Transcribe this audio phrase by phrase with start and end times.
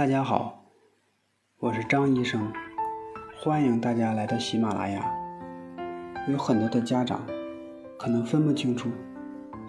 [0.00, 0.64] 大家好，
[1.58, 2.50] 我是张医生，
[3.36, 5.04] 欢迎大家来到喜马拉雅。
[6.26, 7.20] 有很多的家长
[7.98, 8.88] 可能分不清楚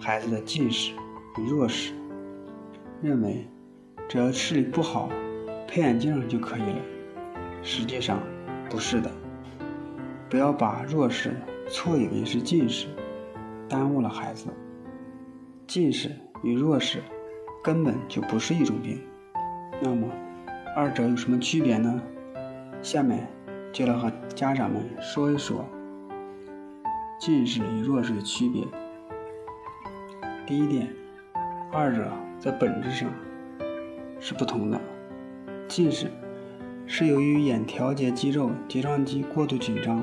[0.00, 0.94] 孩子的近视
[1.36, 1.92] 与弱视，
[3.02, 3.46] 认为
[4.08, 5.10] 只要视力不好，
[5.68, 6.78] 配眼镜就可以了。
[7.62, 8.18] 实际上
[8.70, 9.10] 不是的，
[10.30, 11.36] 不要把弱视
[11.68, 12.88] 错以为是近视，
[13.68, 14.46] 耽误了孩子。
[15.66, 16.10] 近视
[16.42, 17.02] 与弱视
[17.62, 18.98] 根本就不是一种病。
[19.84, 20.06] 那么，
[20.76, 22.00] 二者有什么区别呢？
[22.82, 23.26] 下面
[23.72, 25.64] 就来和家长们说一说
[27.18, 28.64] 近视与弱视的区别。
[30.46, 30.88] 第一点，
[31.72, 33.10] 二者在本质上
[34.20, 34.80] 是不同的。
[35.66, 36.06] 近视
[36.86, 40.00] 是由于眼调节肌肉睫状肌过度紧张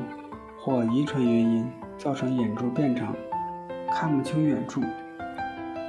[0.58, 1.66] 或遗传原因
[1.98, 3.16] 造成眼珠变长，
[3.94, 4.82] 看不清远处，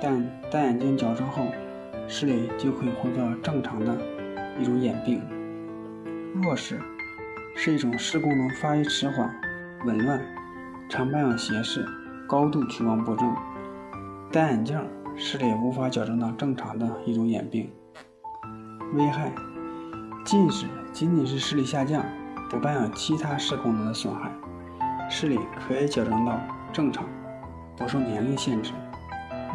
[0.01, 1.47] 但戴眼镜矫正后。
[2.11, 3.97] 视力就可以回到正常的
[4.59, 5.23] 一种眼病。
[6.43, 6.81] 弱视
[7.55, 9.33] 是一种视功能发育迟缓、
[9.87, 10.21] 紊乱、
[10.89, 11.87] 常伴有斜视、
[12.27, 13.33] 高度屈光不正。
[14.33, 14.77] 戴眼镜
[15.17, 17.71] 视力无法矫正到正常的一种眼病。
[18.95, 19.33] 危害：
[20.24, 22.05] 近视仅仅是视力下降，
[22.51, 24.33] 不伴有其他视功能的损害。
[25.09, 26.41] 视力可以矫正到
[26.73, 27.07] 正常，
[27.77, 28.73] 不受年龄限制。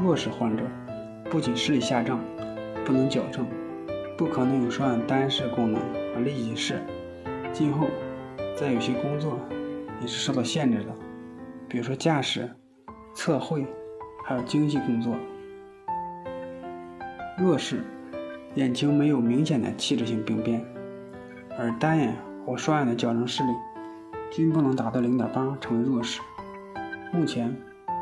[0.02, 0.64] 弱视患者
[1.30, 2.20] 不仅视力下降，
[2.86, 3.48] 不能矫正，
[4.16, 5.82] 不可能有双眼单视功能
[6.14, 6.80] 和立体视。
[7.52, 7.88] 今后
[8.56, 9.40] 在有些工作
[10.00, 10.94] 也是受到限制的，
[11.68, 12.48] 比如说驾驶、
[13.16, 13.66] 测绘，
[14.24, 15.16] 还有精细工作。
[17.40, 17.84] 弱视，
[18.54, 20.64] 眼睛没有明显的器质性病变，
[21.58, 22.14] 而单眼
[22.46, 23.50] 或双眼的矫正视力
[24.32, 26.22] 均不能达到零点八，成为弱视。
[27.12, 27.52] 目前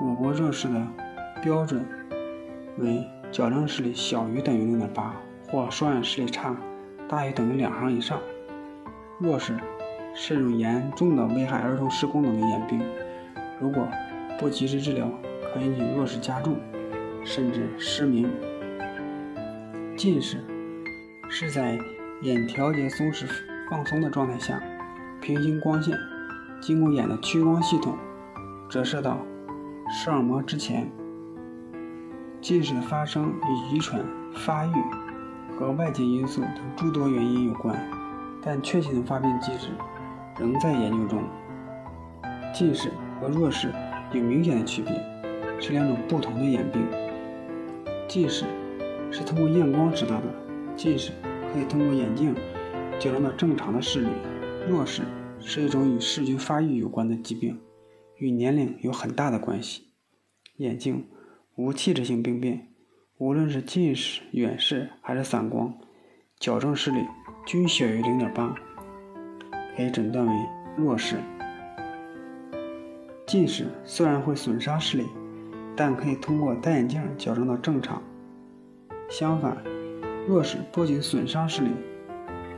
[0.01, 0.85] 我国弱视的
[1.41, 1.85] 标准
[2.77, 3.01] 为。
[3.33, 5.15] 矫正视力小于等于零点八，
[5.49, 6.55] 或双眼视力差
[7.09, 8.19] 大于等于两行以上。
[9.19, 9.57] 弱视
[10.13, 12.79] 是一种严重的危害儿童视功能的眼病，
[13.59, 13.87] 如果
[14.37, 15.09] 不及时治疗，
[15.51, 16.57] 可引起弱视加重，
[17.23, 18.29] 甚至失明。
[19.97, 20.37] 近视
[21.27, 21.79] 是在
[22.21, 23.25] 眼调节松弛
[23.67, 24.61] 放松的状态下，
[25.19, 25.97] 平行光线
[26.61, 27.97] 经过眼的屈光系统
[28.69, 29.17] 折射到
[29.89, 30.87] 视网膜之前。
[32.43, 34.05] 近视的发生与遗传、
[34.35, 34.71] 发育
[35.57, 37.89] 和外界因素等诸多原因有关，
[38.41, 39.69] 但确切的发病机制
[40.37, 41.23] 仍在研究中。
[42.53, 43.71] 近视和弱视
[44.11, 44.93] 有明显的区别，
[45.57, 46.85] 是两种不同的眼病。
[48.09, 48.43] 近视
[49.09, 50.25] 是通过验光知道的，
[50.75, 51.13] 近视
[51.53, 52.35] 可以通过眼镜
[52.99, 54.09] 矫正到正常的视力。
[54.67, 55.03] 弱视
[55.39, 57.61] 是一种与视觉发育有关的疾病，
[58.17, 59.93] 与年龄有很大的关系。
[60.57, 61.07] 眼镜。
[61.55, 62.67] 无器质性病变，
[63.19, 65.71] 无论是近视、远视还是散光，
[66.39, 66.97] 矫正视力
[67.45, 68.55] 均小于零点八，
[69.77, 70.33] 可以诊断为
[70.75, 71.17] 弱视。
[73.27, 75.05] 近视虽然会损伤视力，
[75.75, 78.01] 但可以通过戴眼镜矫正到正常。
[79.07, 79.55] 相反，
[80.27, 81.69] 弱视不仅损伤视力，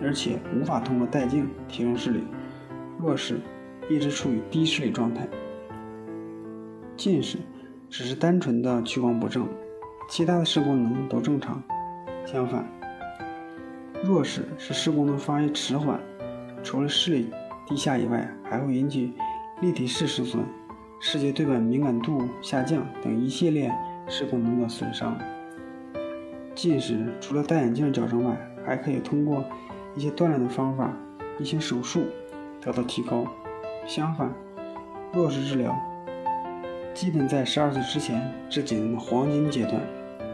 [0.01, 2.23] 而且无法通过戴镜提升视力，
[2.97, 3.41] 弱视
[3.89, 5.27] 一直处于低视力状态。
[6.95, 7.39] 近视。
[7.97, 9.47] 只是单纯的屈光不正，
[10.09, 11.63] 其他的视功能都正常。
[12.25, 12.69] 相反，
[14.03, 15.97] 弱视是视功能发育迟缓，
[16.61, 17.29] 除了视力
[17.65, 19.13] 低下以外，还会引起
[19.61, 20.43] 立体视失损、
[20.99, 23.73] 视觉对白敏感度下降等一系列
[24.09, 25.17] 视功能的损伤。
[26.53, 29.41] 近视除了戴眼镜矫正外，还可以通过
[29.95, 30.91] 一些锻炼的方法、
[31.39, 32.03] 一些手术
[32.59, 33.25] 得到提高。
[33.87, 34.29] 相反，
[35.13, 35.73] 弱视治疗。
[36.95, 39.81] 基本在十二岁之前这几年的黄金阶段，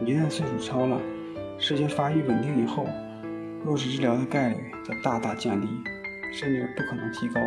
[0.06, 0.96] 一旦岁数超了，
[1.58, 2.86] 视觉发育稳定以后，
[3.66, 5.68] 弱视治疗的概率则大大降低，
[6.32, 7.42] 甚至不可能提高。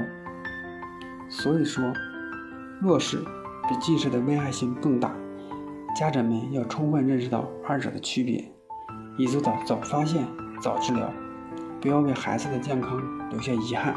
[1.29, 1.85] 所以说，
[2.83, 3.19] 弱视
[3.69, 5.15] 比近视的危害性更大，
[5.97, 8.45] 家长们要充分认识到二者的区别，
[9.17, 10.27] 以做到早发现、
[10.61, 11.09] 早治疗，
[11.81, 13.01] 不要为孩子的健康
[13.31, 13.95] 留下遗憾。